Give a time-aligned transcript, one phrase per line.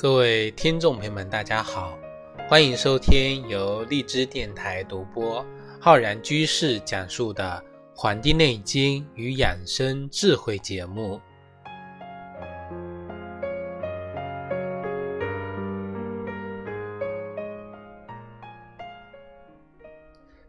[0.00, 1.94] 各位听众朋友们，大家好，
[2.48, 5.44] 欢迎收听由荔枝电台独播、
[5.78, 7.62] 浩然居士讲述的
[7.94, 11.20] 《黄帝内经与养生智慧》节目。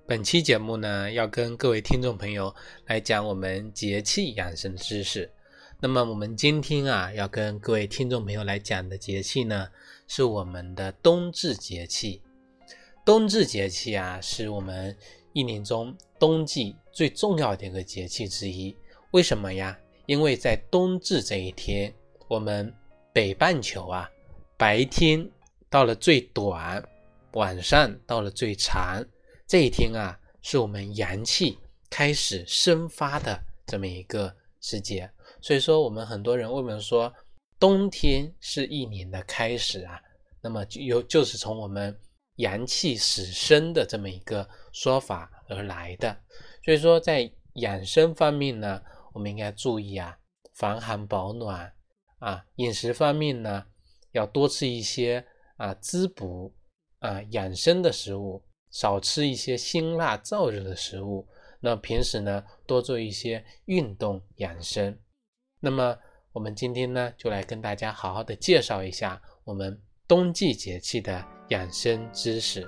[0.08, 5.30] 本期节目呢，要跟各位听众朋友来讲我们节气养生知识。
[5.84, 9.68] 那么我们今天啊，要跟各位听众朋友来讲的节气呢，
[10.08, 12.22] 是我们的冬至节气。
[13.04, 14.96] 冬至节气啊，是我们
[15.34, 18.78] 一年中冬季最重要的一个节气之一。
[19.10, 19.76] 为什么呀？
[20.06, 21.92] 因为在冬至这一天，
[22.28, 22.72] 我们
[23.12, 24.08] 北半球啊，
[24.58, 25.28] 白天
[25.68, 26.88] 到了最短，
[27.32, 29.04] 晚上到了最长。
[29.48, 31.58] 这一天啊，是我们阳气
[31.90, 35.10] 开始生发的这么一个时节。
[35.42, 37.14] 所以说，我们很多人为什么说
[37.60, 40.00] 冬天是一年的开始啊？
[40.42, 42.00] 那么就有就是从我们
[42.38, 46.16] 阳气始生的这么一个说法而来的。
[46.64, 48.82] 所以说，在养生方面呢，
[49.14, 50.18] 我们应该注意啊，
[50.54, 51.74] 防寒保暖
[52.20, 53.66] 啊；饮食方面呢，
[54.12, 55.26] 要多吃一些
[55.58, 56.54] 啊滋补
[57.00, 61.28] 啊养生的食物，少吃一些辛辣燥热的食物。
[61.60, 64.98] 那平时呢，多做一些运动养生。
[65.64, 65.96] 那么
[66.32, 72.68] 我们今天呢，就来跟大家好好的介绍一下我们冬季节气的养生知识。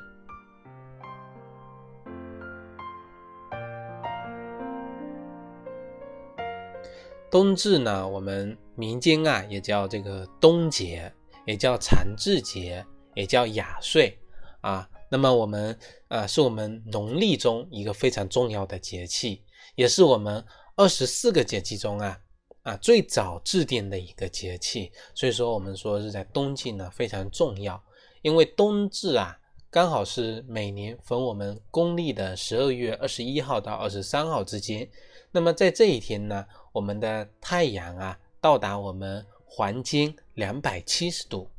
[7.31, 11.11] 冬至呢，我们民间啊也叫这个冬节，
[11.47, 14.15] 也叫长至节，也叫雅岁
[14.61, 14.87] 啊。
[15.09, 15.75] 那么我们
[16.09, 19.43] 啊，是我们农历中一个非常重要的节气，
[19.73, 22.19] 也是我们二十四个节气中啊。
[22.63, 27.81] 啊，最早制定的一个节气，所以说我们说是在冬季呢非常重要，
[28.21, 29.37] 因为冬至啊
[29.69, 34.87] 刚好是每年逢我们公历的十二月二十一号到二十三号之间。
[35.29, 41.49] 那么在这一天呢，我们的太阳啊到达我们黄经两百七十度，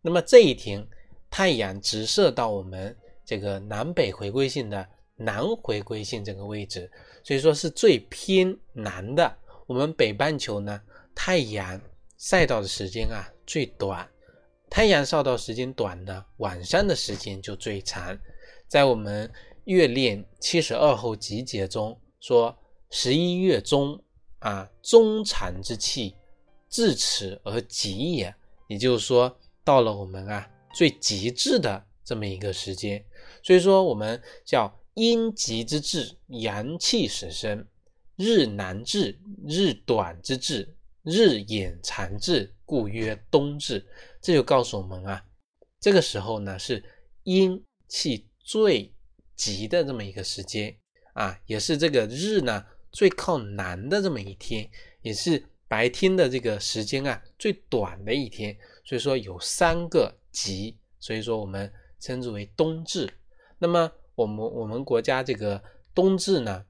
[0.00, 0.86] 那么这一天
[1.28, 6.90] 太阳直射到我们这个南北回归线的南回归线这个位置，
[7.22, 9.36] 所以说是最偏南的。
[9.66, 10.80] 我们北半球呢，
[11.14, 11.80] 太阳
[12.18, 14.08] 晒到的时间啊最短，
[14.68, 18.18] 太阳晒到时间短呢，晚上的时间就最长。
[18.68, 19.30] 在我们
[19.64, 22.56] 月令七十二候集结中说，
[22.90, 24.02] 十一月中
[24.40, 26.14] 啊，中长之气
[26.68, 28.34] 至此而极也，
[28.68, 33.02] 也就是说，到了我们啊最极致的这么一个时间。
[33.42, 37.66] 所以说，我们叫阴极之至，阳气始生。
[38.16, 43.84] 日南至，日短之至，日延长至，故曰冬至。
[44.20, 45.24] 这就告诉我们啊，
[45.80, 46.82] 这个时候呢是
[47.24, 48.92] 阴气最
[49.34, 50.74] 急的这么一个时间
[51.14, 54.70] 啊，也是这个日呢最靠南的这么一天，
[55.02, 58.56] 也是白天的这个时间啊最短的一天。
[58.84, 63.12] 所以说有三个极，所以说我们称之为冬至。
[63.58, 65.60] 那么我们我们国家这个
[65.94, 66.64] 冬至呢？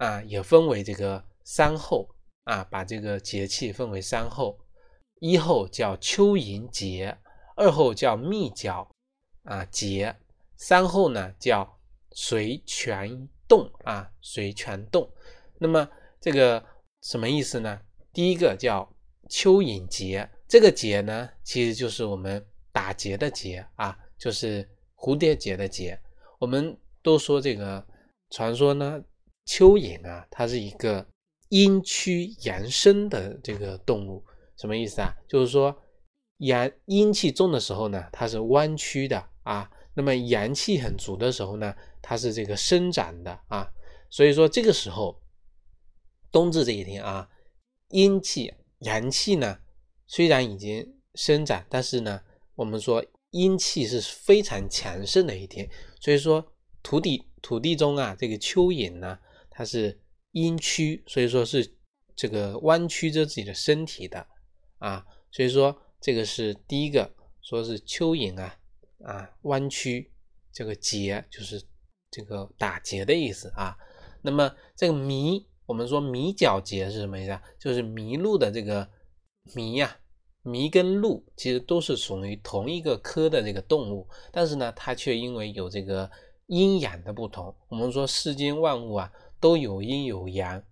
[0.00, 2.08] 啊，也分为这个三候
[2.44, 4.58] 啊，把这个节气分为三候，
[5.20, 7.18] 一候叫蚯蚓节，
[7.54, 8.90] 二候叫密角
[9.42, 10.16] 啊节，
[10.56, 11.78] 三候呢叫
[12.12, 15.06] 随泉动啊随泉动。
[15.58, 15.86] 那么
[16.18, 16.64] 这个
[17.02, 17.78] 什么意思呢？
[18.14, 18.90] 第一个叫
[19.28, 26.00] 蚯蚓节，这个节呢其实就是我们打结的结啊，就是蝴蝶结的结。
[26.38, 27.86] 我们都说这个
[28.30, 29.04] 传说呢。
[29.46, 31.06] 蚯蚓啊，它是一个
[31.48, 34.24] 阴虚阳生的这个动物，
[34.56, 35.12] 什么意思啊？
[35.28, 35.76] 就是说
[36.38, 43.68] 阳阴气重的时候呢，它是弯曲的啊；那么阳气很足的时候呢，它是这个伸展的啊。
[44.08, 45.20] 所以说这个时候，
[46.30, 47.28] 冬至这一天啊，
[47.88, 49.58] 阴气阳气呢
[50.06, 52.20] 虽然已经伸展，但是呢，
[52.54, 55.68] 我们说阴气是非常强盛的一天。
[56.00, 56.52] 所以说
[56.84, 59.18] 土地土地中啊，这个蚯蚓呢。
[59.60, 61.76] 它是阴曲，所以说是
[62.16, 64.26] 这个弯曲着自己的身体的
[64.78, 68.56] 啊，所以说这个是第一个，说是蚯蚓啊
[69.04, 70.10] 啊弯曲
[70.50, 71.62] 这个结就是
[72.10, 73.76] 这个打结的意思啊。
[74.22, 77.42] 那么这个迷，我们说迷角结是什么意思啊？
[77.58, 78.88] 就是迷路的这个
[79.54, 79.94] 迷呀，
[80.42, 86.10] 迷跟鹿其实都是属于同一个科的这个动物，但是呢，它却因为有这个
[86.46, 89.12] 阴阳的不同，我们说世间万物啊。
[89.40, 90.62] 都有阴有阳，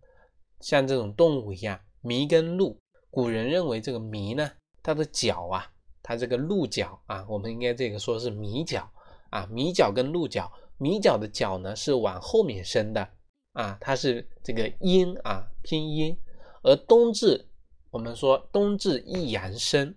[0.60, 2.78] 像这种动物一样，麋跟鹿，
[3.10, 4.50] 古人认为这个麋呢，
[4.82, 5.72] 它的脚啊，
[6.02, 8.88] 它这个鹿角啊，我们应该这个说是米角
[9.30, 13.08] 啊，米角跟鹿角，米角的角呢是往后面伸的
[13.54, 16.16] 啊，它是这个阴啊偏阴，
[16.62, 17.48] 而冬至
[17.90, 19.94] 我们说冬至一阳生，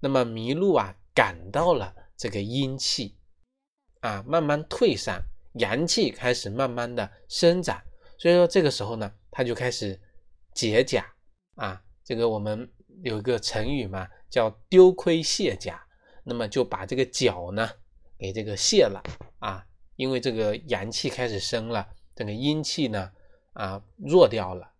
[0.00, 3.16] 那么麋鹿啊感到了这个阴气
[4.00, 5.22] 啊慢慢退散，
[5.54, 7.80] 阳气开始慢慢的生长，
[8.22, 10.00] 所以说这个时候呢，它就开始
[10.54, 11.04] 解甲
[11.56, 12.70] 啊，这个我们。
[13.02, 15.82] 有一个成语嘛，叫丢盔卸甲，
[16.22, 17.68] 那么就把这个角呢
[18.16, 19.02] 给这个卸了
[19.40, 19.66] 啊，
[19.96, 23.10] 因为这个阳气开始生了，这个阴气呢
[23.54, 24.70] 啊弱掉了，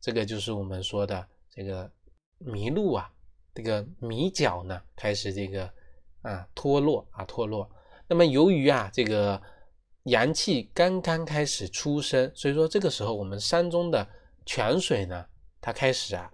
[0.00, 1.90] 这个就是我们说的这个
[2.46, 3.12] 麋鹿啊，
[3.52, 5.70] 这个米角呢开始这个
[6.22, 7.70] 啊脱落啊脱落。
[8.08, 9.42] 那么由于啊这个
[10.06, 14.08] 阳气刚刚开始出生，所以说这个时候我们山中的
[14.44, 15.26] 泉水呢，
[15.60, 16.28] 它开始啊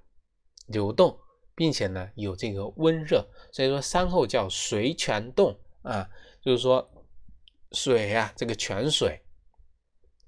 [0.69, 1.19] 流动。
[1.55, 3.23] 并且呢，有这个温热，
[3.53, 6.09] 所以说山后叫水泉洞啊，
[6.43, 6.91] 就是说
[7.73, 9.21] 水啊，这个泉水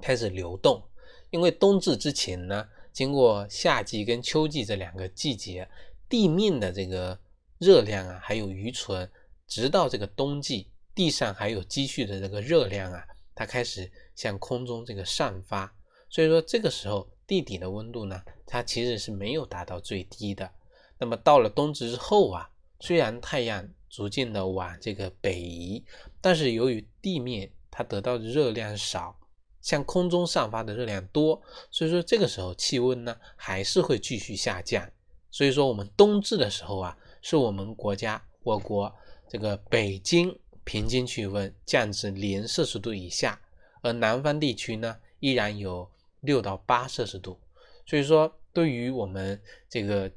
[0.01, 0.87] 开始流动。
[1.31, 5.67] 因为冬至之前呢，经过夏季跟秋季这两个季节，
[6.11, 7.19] 地面的这个
[7.59, 9.11] 热量啊还有余存，
[9.49, 13.03] 直到这个冬季，地上还有积蓄的这个热量啊，
[13.35, 15.75] 它开始向空中这个散发。
[16.09, 20.51] 所以说这个时候地底的温度呢，它其实是没有达到最低的。
[20.99, 22.49] 那么到了冬至之后啊，
[22.79, 25.85] 虽然太阳逐渐的往这个北移，
[26.21, 29.19] 但是由于地面它得到的热量少，
[29.61, 34.89] 向空中散发的热量多，所以说这个时候气温呢还是会继续下降。
[35.31, 38.95] 所以说我们冬至的时候啊，是我们国家我国
[39.29, 43.41] 这个北京平均气温降至零摄氏度以下，
[43.83, 45.91] 而南方地区呢依然有
[46.21, 47.39] 六到八摄氏度。
[47.87, 50.11] 所以说对于我们这个。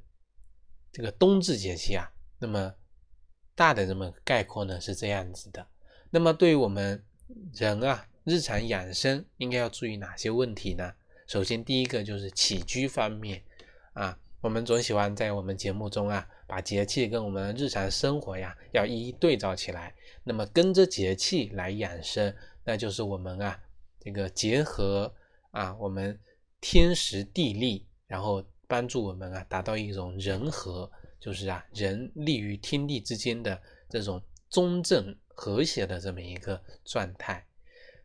[0.90, 2.74] 这个冬至节气啊，那么
[3.54, 5.68] 大的这么概括呢是这样子的。
[6.10, 7.06] 那么对于我们
[7.54, 10.92] 人啊，日常养生应该要注意哪些问题呢？
[11.28, 13.44] 首先第一个就是起居方面
[13.94, 19.94] 啊，我们总喜欢在我们节目中啊，把节气跟我们日常生活呀要一一对照起来。
[20.24, 23.60] 那么跟着节气来养生，那就是我们啊
[24.00, 25.14] 这个结合
[25.52, 26.20] 啊我们
[26.62, 28.44] 天时地利，然后。
[28.70, 30.92] 帮助我们啊达到一种人和，
[31.22, 33.58] 就是啊人立于天地之间的
[33.90, 37.48] 这种中正和谐的这么一个状态。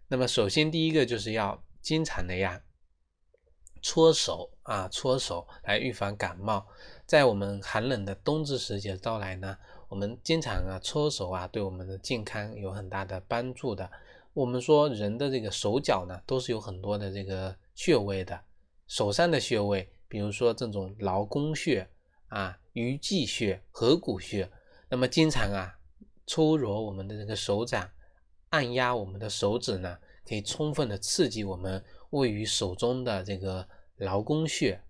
[0.07, 2.63] 那么首先第一个就是要经常的呀
[3.83, 6.67] 搓手啊搓手来预防感冒。
[7.05, 9.59] 在我们寒冷的冬至时节到来呢，
[9.89, 13.91] 我们经常啊搓手啊对我们的健康有很大的帮助的。
[14.33, 18.41] 我们说人的这个手脚呢都是有很多的这个穴位的，
[18.87, 19.93] 手上的穴位。
[20.09, 21.89] 比如说这种劳宫穴
[22.29, 24.51] 啊、鱼际穴、合谷穴，
[24.91, 25.79] 那么经常啊
[26.27, 27.91] 搓揉我们的这个手掌，
[28.51, 29.99] 按压我们的手指呢，
[30.29, 34.81] 可以充分的刺激我们位于手中的这个劳宫穴，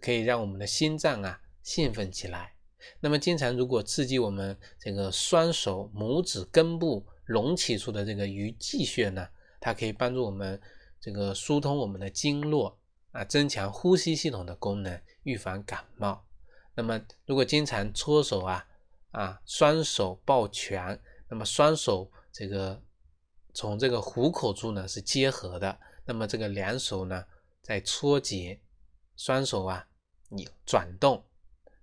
[0.00, 2.54] 可以让我们的心脏啊兴奋起来。
[3.00, 9.28] 那么经常如果刺激我们这个双手拇指根部隆起处的这个鱼际穴呢，
[9.60, 10.58] 它可以帮助我们
[11.00, 12.78] 这个疏通我们的经络。
[13.10, 16.22] 啊，增强呼吸系统的功能，预防感冒。
[16.74, 18.66] 那么，如果经常搓手啊，
[19.12, 22.80] 啊，双手抱拳，那么双手这个
[23.54, 27.22] 从这个虎口处呢是结合的，那么这个两手呢
[27.60, 28.58] 在搓结，
[29.14, 29.86] 双手啊
[30.30, 31.22] 你转动，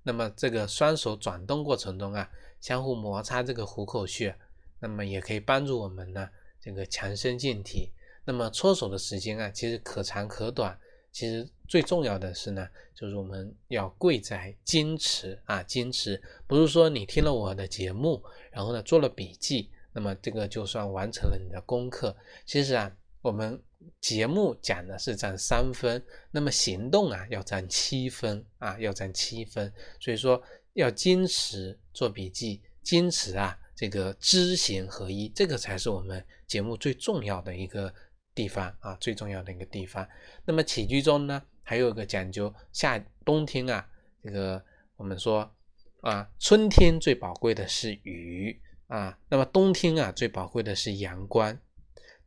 [0.02, 2.28] 那么这个双手转动过程中啊，
[2.60, 4.36] 相互摩擦这个虎口穴，
[4.80, 6.28] 那么也可以帮助我们呢
[6.60, 7.92] 这个强身健体。
[8.26, 10.76] 那么搓手的时间啊，其实可长可短。
[11.12, 22.18] 其实最重要的是呢，就是我们要贵在坚持啊，坚持不是说你听了我的节目，然后呢做了笔记，那么这个就算完成了你的功课。
[22.46, 22.92] 其实啊，
[23.26, 23.60] 我们
[24.00, 29.74] 节目讲的是占三分，那么行动啊要占七分啊，要占七分。
[30.00, 30.42] 所以说
[30.74, 37.94] 要坚持做笔记，坚持啊这个知行合一，这个才是我们节目最重要的一个。
[38.36, 40.06] 地方啊，最重要的一个地方。
[40.44, 43.88] 那么起居中呢，还有一个讲究，夏冬天啊，
[44.22, 44.62] 这个
[44.98, 45.50] 我们说
[46.02, 51.58] 啊，春天最宝贵的是雨啊，那么冬天啊，最宝贵的是阳光。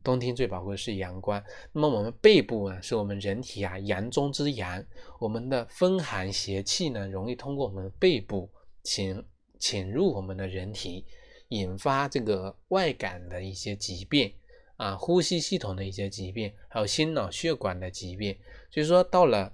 [0.03, 1.43] 冬天最宝贵的是阳光。
[1.71, 4.83] 那么我们背部呢，是我们人体啊阳中之阳，
[5.19, 8.49] 我们的风寒邪气呢，容易通过我们的背部
[8.83, 9.23] 侵
[9.59, 11.05] 侵入我们的人体，
[11.49, 14.33] 引发这个外感的一些疾病。
[14.77, 18.39] 啊，呼吸系统的一些疾病，还有心脑血管的疾病。
[18.71, 19.51] 所以说，到了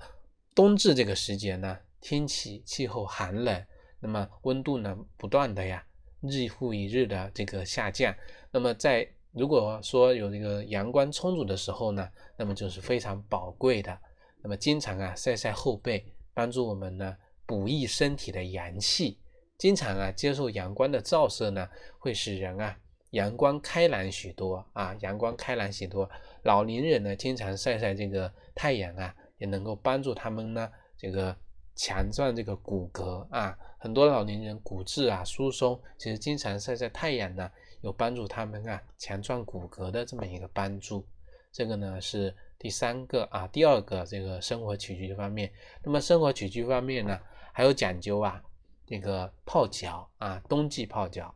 [0.53, 3.65] 冬至这个时节呢，天气气候寒冷，
[3.99, 5.83] 那么温度呢不断的呀
[6.21, 8.15] 日复一日的这个下降。
[8.51, 13.97] 那么在如果说有这个阳光充足的时候呢，那么就是非常宝贵的。
[14.41, 19.19] 那么经常啊晒晒后背，帮助我们呢补益身体的阳气。
[19.57, 21.67] 经常啊接受阳光的照射呢，
[21.99, 22.77] 会使人啊
[23.11, 26.09] 阳光开朗许多啊，阳光开朗许多。
[26.43, 31.35] 老年人呢经常晒晒这个太阳啊，也能够帮助他们呢这个
[31.75, 33.57] 强壮这个骨骼啊。
[33.77, 37.51] 很多老年人骨质啊疏松，其实经常晒晒太阳呢。
[37.81, 41.05] 有帮助他们啊强壮骨骼的这么一个帮助，
[41.51, 45.53] 这个呢是第三个啊，第二个这个生活起居方面。
[45.83, 47.19] 那么生活起居方面呢，
[47.53, 48.43] 还有讲究啊，
[48.87, 51.31] 这个泡脚啊，冬季泡脚。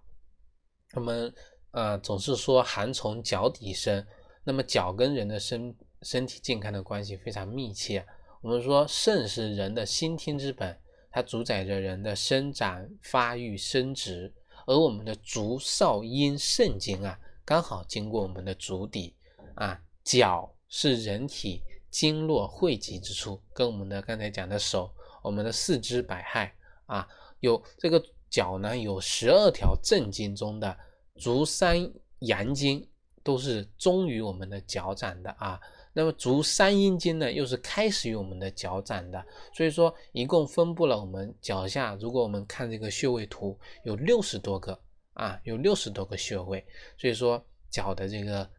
[0.93, 1.31] 我们
[1.69, 4.03] 呃总是说寒从脚底生，
[4.43, 8.03] 那么脚跟人的身身体健康的关系非常密切。
[8.41, 10.79] 我们说肾是人的先天之本，
[11.11, 14.33] 它主宰着人的生长、发育、生殖。
[14.65, 19.13] 而我们的足少阴肾经啊，刚好经过我们的足底
[19.55, 26.49] 啊，脚是人体经络汇集之处，跟我们的刚才讲的手，我们的四肢百骸
[26.85, 27.05] 啊，
[27.41, 30.77] 有这个脚呢，有十二条正经中的
[31.15, 32.87] 足三阳经
[33.21, 35.59] 都是忠于我们的脚掌的啊。
[35.99, 39.21] 那么足三阴经呢，又是开始于我们的脚掌的，
[39.53, 41.93] 所以说一共分布了我们脚下。
[41.95, 44.79] 如果我们看这个穴位图，有六十多个
[45.11, 46.65] 啊，有六十多个穴位。
[46.97, 48.49] 所以说脚的这个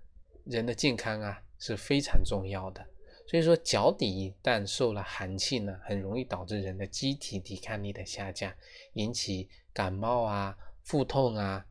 [0.45, 2.87] 人的健康啊是非常重要的。
[3.27, 8.53] 所以说脚底一旦受了寒气呢，很容易导致人的机体抵抗力的下降，
[8.93, 11.65] 引起感冒啊、腹痛啊，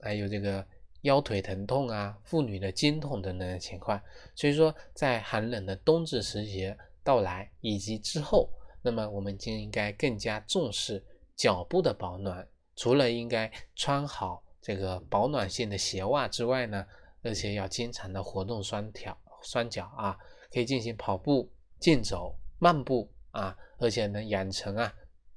[0.00, 0.66] 还有这个。
[1.04, 4.00] 腰腿疼痛啊，妇女的经痛等等的情况，
[4.34, 8.48] 所以说在寒冷的冬至时节到来以及之后，
[8.80, 11.04] 那么我们就应该更加重视
[11.36, 12.46] 脚部的保暖。
[12.74, 16.86] 除了应该穿好这个保暖性的鞋袜之外呢，
[17.22, 20.18] 而且要经常的活动双脚，双脚啊，
[20.50, 24.90] 可以进行跑步、健走、漫步啊，而且能养成啊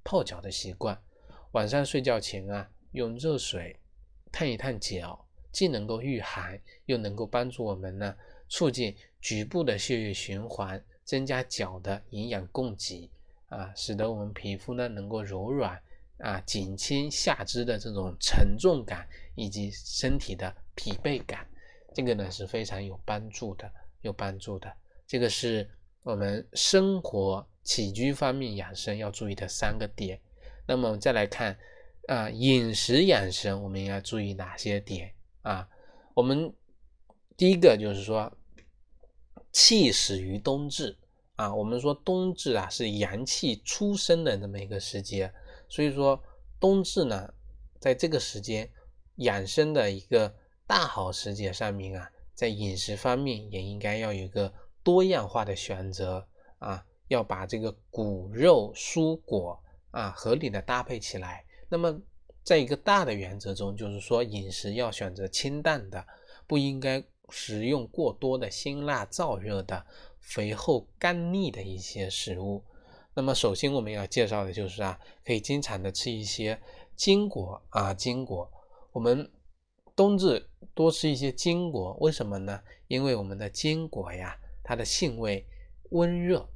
[0.05, 0.97] 泡脚的习惯。
[1.51, 3.77] 晚上睡觉前啊，用热水
[4.31, 5.26] 烫一烫脚。
[5.57, 8.15] 既能够御寒，又能够帮助我们呢，
[8.47, 13.09] 促进局部的血液循环，增加脚的营养供给
[13.49, 15.81] 啊，使得我们皮肤呢能够柔软
[16.19, 21.47] 啊，减轻下肢的这种沉重感以及身体的疲惫感，
[21.91, 23.67] 这个呢是非常有帮助的，
[24.03, 24.71] 有帮助的。
[25.07, 25.67] 这个是
[26.03, 30.19] 我们生活起居方面养生要注意的三个点。
[30.67, 31.57] 那么我们再来看
[32.07, 35.11] 啊，饮食养生我们应该注意哪些点？
[35.47, 35.65] 啊，
[36.13, 36.53] 我们
[37.37, 38.29] 第一个就是说，
[39.53, 40.97] 气始于冬至
[41.37, 41.55] 啊。
[41.55, 45.33] 我们说冬至啊是阳气出生的这么一个时节，
[45.69, 46.21] 所以说
[46.59, 47.33] 冬至呢，
[47.79, 48.69] 在这个时间
[49.15, 50.35] 养生的一个
[50.67, 56.27] 大好时节上面啊，在饮食方面也应该要有一个多样化的选择
[56.59, 61.45] 啊，要把这个谷肉蔬果啊合理的搭配起来。
[61.69, 61.97] 那么
[62.47, 66.07] 在一个大的原则中，就是说饮食要选择清淡的，
[66.47, 69.85] 不应该食用过多的辛辣燥热的、
[70.21, 72.63] 肥厚干腻的一些食物。
[73.13, 76.57] 那么，首先我们要介绍的就是啊，可以经常的吃一些
[76.95, 78.49] 坚果啊，坚果。
[78.93, 79.29] 我们
[79.93, 82.61] 冬至多吃一些坚果，为什么呢？
[82.87, 85.45] 因为我们的坚果呀，它的性味
[85.89, 86.47] 温热。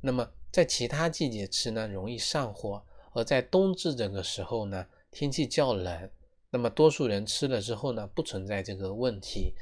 [0.00, 2.82] 那么在其他季节吃呢，容易上火，
[3.12, 4.86] 而在冬至这个时候呢。
[5.14, 6.10] 天气较冷，
[6.50, 9.54] 那么多数人吃了之后呢，不存在这个问题，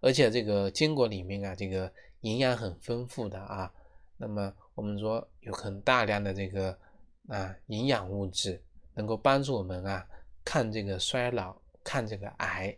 [0.00, 3.74] 而且这个坚果里面啊，这个营养很丰富的啊，
[4.16, 6.78] 那么我们说有很大量的这个
[7.26, 8.62] 啊营养物质，
[8.94, 10.06] 能够帮助我们啊
[10.44, 12.72] 抗这个衰老、抗这个癌，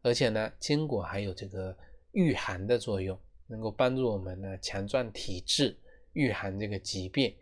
[0.00, 1.76] 而且呢，坚果还有这个
[2.12, 5.78] 御寒的作用，能够帮助我们呢强壮体质、
[6.14, 7.36] 御寒这个疾病，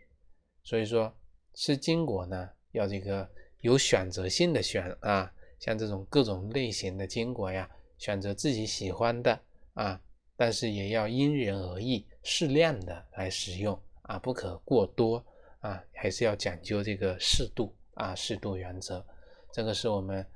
[0.64, 1.14] 所以说
[1.54, 3.30] 吃坚果呢要这个。
[3.62, 9.40] 有选择性的选啊，像这种各种类型的坚果呀，选择自己喜欢的
[9.74, 10.00] 啊，
[10.36, 15.24] 但是也要因人而异，适量的来食用啊，不可过多
[15.60, 19.04] 啊，还是要讲究这个适度啊，适度原则。
[19.52, 20.26] 这个是我们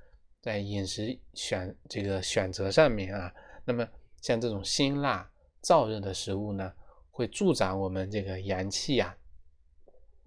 [0.40, 3.86] 在饮食选这个选择上面啊，那么
[4.22, 5.28] 像这种辛辣
[5.62, 6.72] 燥热的食物呢，
[7.10, 9.16] 会助长我们这个阳气呀，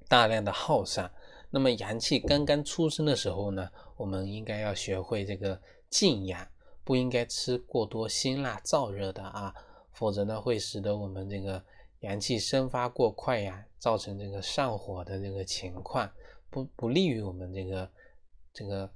[0.09, 1.09] 大量的耗散。
[1.51, 6.47] 那么阳气刚刚出生的时候呢，我们应该要学会这个静养，
[6.83, 9.53] 不应该吃过多辛辣燥热的啊，
[9.93, 11.63] 否则呢会使得我们这个
[12.01, 16.07] 阳气生发过快呀，造成这个上火的这个情况，
[16.51, 17.91] 不不利于我们这个
[18.53, 18.87] 这个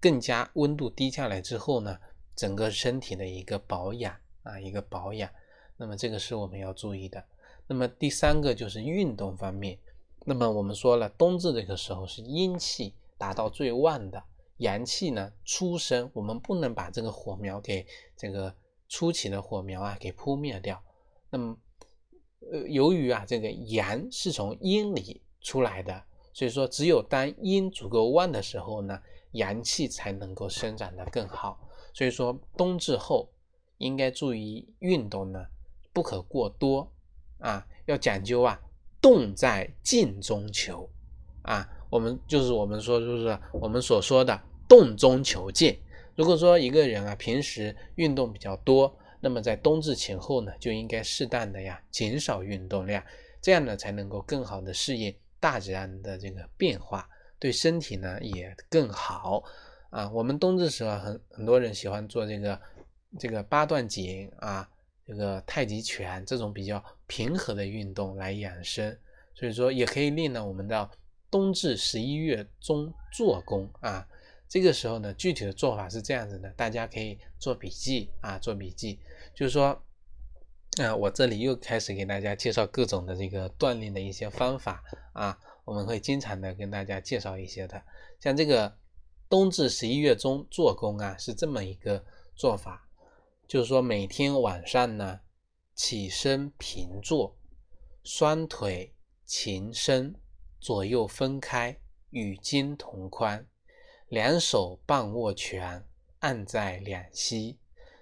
[0.00, 1.98] 更加温度低下来之后呢，
[2.34, 5.30] 整个身体的一个保养啊，一个保养。
[5.76, 7.22] 那么这个是我们要注意的。
[7.66, 9.78] 那么第三个就是运动方面。
[10.24, 14.22] 那么我们说了，冬至这个时候是阴气达到最旺的，
[14.58, 17.86] 阳气呢初生，我们不能把这个火苗给
[18.16, 18.54] 这个
[18.88, 20.82] 初起的火苗啊给扑灭掉。
[21.30, 21.56] 那么，
[22.52, 29.00] 呃，由于啊这个阳是从阴里出来的，所以说只有当阴足够旺的时候呢，
[29.32, 31.68] 阳气才能够生长的更好。
[31.94, 33.28] 所以说冬至后
[33.78, 35.46] 应该注意运动呢。
[35.92, 36.88] 不可过多
[37.40, 38.62] 啊，要讲究啊，
[39.00, 40.88] 动在静中求
[41.42, 41.68] 啊。
[41.90, 45.76] 我们就是我们说，就是我们所说的动中求静。
[46.14, 53.02] 如果说一个人啊，平时运动比较多，那么在冬至前后呢，就应该适当的呀，减少运动量，
[53.40, 59.42] 这样呢，才能够更好的适应大自然的这个变化，对身体呢也更好
[59.90, 60.08] 啊。
[60.10, 62.60] 我们冬至时候很很多人喜欢做这个
[63.18, 64.68] 这个八段锦啊。
[65.10, 68.96] 这个太极拳这种比较平和的运动来养生，
[69.34, 70.46] 所以说也可以练呢。
[70.46, 70.88] 我们的
[71.28, 74.06] 冬至十一月中做功啊，
[74.48, 79.00] 这个时候呢，具体的做法是这样子的，大家可以做笔记啊，做笔记。
[79.34, 79.82] 就是说，
[80.80, 84.80] 啊，我这里又开始给大家介绍各种的这个锻炼的一些方法
[85.12, 87.82] 啊，我们会经常的跟大家介绍一些的。
[88.20, 88.72] 像这个
[89.28, 92.04] 冬至十一月中做功啊，是这么一个
[92.36, 92.86] 做法。
[93.50, 95.22] 就是说，每天晚上呢，
[95.74, 97.36] 起身平坐，
[98.04, 98.94] 双腿
[99.26, 100.14] 前伸，
[100.60, 101.76] 左右分开，
[102.10, 103.44] 与肩同宽，
[104.06, 105.84] 两手半握拳，
[106.20, 107.58] 按在两膝，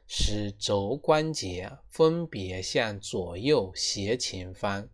[0.06, 4.86] 使肘关节分别向左右斜前方。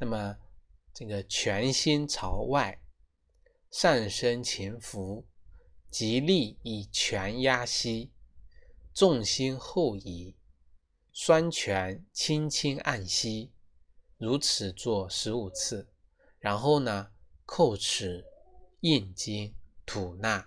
[0.00, 0.36] 那么，
[0.92, 2.82] 这个拳心朝外，
[3.70, 5.24] 上身前伏，
[5.88, 8.10] 极力以拳压膝。
[8.98, 10.34] 重心后移，
[11.12, 13.52] 双拳轻轻按膝，
[14.16, 15.88] 如此做十五次。
[16.40, 17.12] 然后呢，
[17.46, 18.24] 叩齿、
[18.80, 19.54] 咽津、
[19.86, 20.44] 吐纳。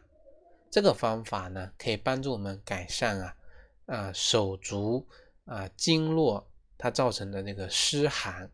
[0.70, 3.38] 这个方法呢，可以帮助我们改善啊
[3.86, 5.08] 啊手足
[5.46, 8.52] 啊经络它造成的那个湿寒，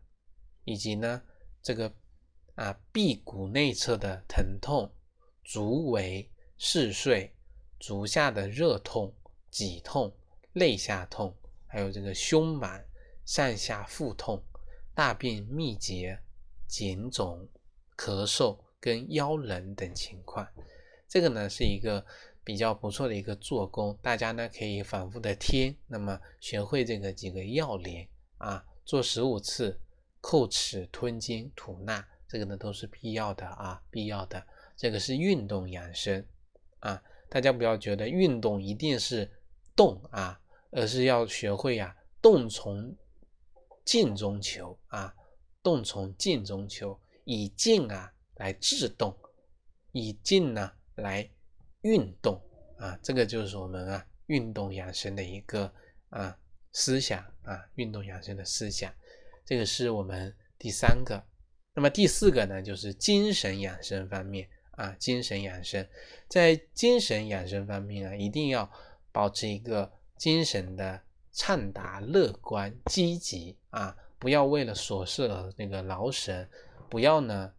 [0.62, 1.20] 以及呢
[1.60, 1.92] 这个
[2.54, 4.94] 啊臂骨内侧的疼痛、
[5.42, 7.34] 足尾嗜睡、
[7.80, 9.12] 足下的热痛。
[9.50, 10.12] 脊痛、
[10.52, 11.34] 肋下痛，
[11.66, 12.84] 还有这个胸满、
[13.24, 14.42] 上下腹痛、
[14.94, 16.18] 大便秘结、
[16.66, 17.48] 颈肿、
[17.96, 20.46] 咳嗽跟腰冷等情况，
[21.08, 22.04] 这个呢是一个
[22.44, 28.06] 比较不错的一个做工，大家呢可以反复的听，那么学会这个几个要领
[28.36, 29.80] 啊，做十五次，
[30.20, 34.46] 叩齿、吞津、吐纳，这个呢都是必要的啊，必要的。
[34.76, 36.24] 这个是运动养生
[36.80, 39.30] 啊，大家不要觉得运动一定是。
[39.78, 40.40] 动啊，
[40.72, 42.96] 而是要学会呀，动从
[43.84, 45.14] 静中求啊，
[45.62, 49.16] 动从静中求，以静啊来制动，
[49.92, 51.30] 以静呢来
[51.82, 52.42] 运动
[52.76, 55.72] 啊，这个就是我们啊运动养生的一个
[56.08, 56.36] 啊
[56.72, 58.92] 思想啊，运动养生的思想，
[59.44, 61.24] 这个是我们第三个。
[61.72, 65.88] 那么第四个呢，就是精神养生方面啊，精神养生，
[66.28, 68.68] 在精神养生方面啊，一定要。
[69.12, 71.00] 保持一个精神的
[71.32, 73.96] 畅达、乐观、积极啊！
[74.18, 76.48] 不要为了琐事而那个劳神，
[76.90, 77.52] 不要呢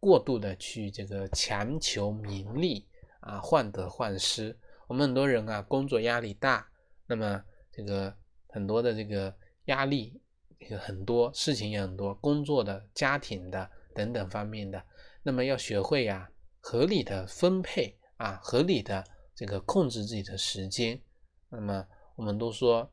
[0.00, 2.86] 过度的去这个强求名利
[3.20, 4.58] 啊，患得患失。
[4.86, 6.66] 我们很多人啊，工作压力大，
[7.06, 8.14] 那么这个
[8.48, 9.34] 很多的这个
[9.66, 10.18] 压力
[10.60, 14.82] 有，很多事情也很多，工作的、家庭的等等方面的，
[15.22, 16.30] 那么要学会呀，
[16.60, 19.04] 合理的分配啊，合理的。
[19.38, 21.00] 这个控制自己的时间，
[21.48, 22.92] 那么我们都说，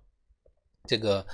[0.87, 1.25] 这个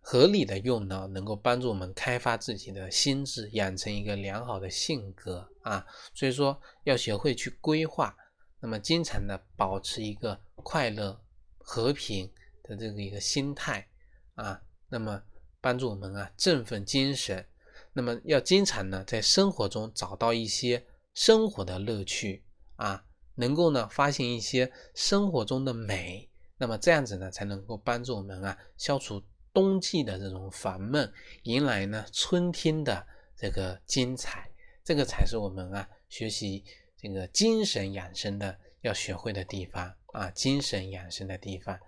[0.00, 5.86] 合理的用脑能够帮助我们开发自己的心智，养成一个良好的性格啊。
[6.12, 8.12] 所以说要学会去规划，
[8.58, 11.16] 那么经常的保持一个快乐、
[11.58, 12.28] 和平
[12.64, 13.88] 的这个一个心态
[14.34, 15.22] 啊，那么
[15.60, 17.46] 帮助我们啊振奋精神。
[17.92, 22.42] 那么要经常呢在生活中找到一些生活的乐趣
[22.74, 23.05] 啊。
[23.36, 29.22] 能够呢发现一些生活中的美，那么这样子呢才能够帮助我们啊消除
[29.52, 34.50] 冬季的这种烦闷，迎来呢春天的这个精彩。
[34.82, 36.64] 这个才是我们啊学习
[36.96, 41.78] 这个精神养生的要学会的地方啊，精神养生的地方。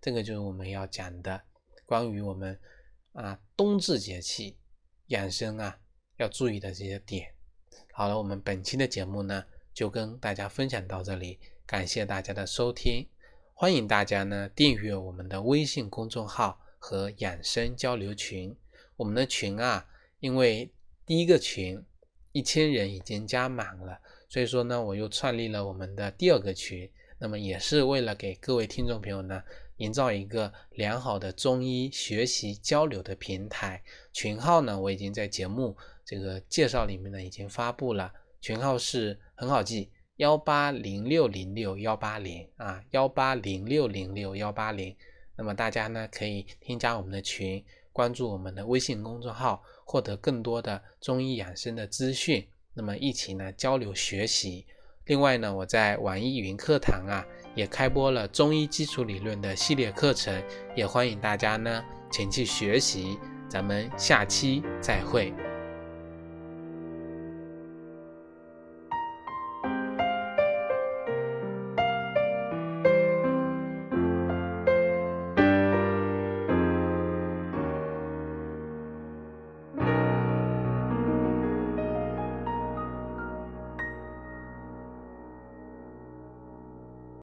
[0.00, 1.40] 这个就是我们要讲的
[1.86, 2.58] 关于我们
[3.12, 4.56] 啊冬至节气
[5.06, 5.78] 养生啊
[6.18, 7.32] 要注意的这些点。
[7.92, 9.42] 好了，我们本期的节目呢。
[9.78, 13.06] 就跟大家分享到这里，感谢大家的收听，
[13.54, 18.52] 欢迎大家呢订阅我们的微信公众号和养生交流群。
[18.96, 19.86] 我们的群啊，
[20.18, 20.68] 因为
[21.06, 21.80] 第一个群
[22.32, 26.90] 一千人已经加满了，所以说呢，我又创立了我们的第二个群。
[27.20, 29.40] 那么也是为了给各位听众朋友呢，
[29.76, 33.80] 营造一个良好的中医学习交流的平台。
[34.12, 44.96] 群号呢，我已经在节目这个介绍里面呢已经发布了，群号是很好记，幺八零六零六幺八零啊，幺八零六零六幺八零。
[45.36, 52.44] 那么大家呢可以添加我们的群，关注我们的微信公众号，获得更多的中医养生的资讯。
[52.74, 54.66] 那么一起呢交流学习。
[55.04, 57.24] 另外呢，我在网易云课堂啊，
[57.54, 60.42] 也开播了中医基础理论的系列课程，
[60.74, 63.16] 也欢迎大家呢前去学习。
[63.48, 65.32] 咱们下期再会。